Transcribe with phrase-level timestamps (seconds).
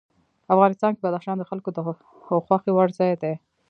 [0.53, 1.77] افغانستان کې بدخشان د خلکو د
[2.45, 3.33] خوښې وړ ځای دی.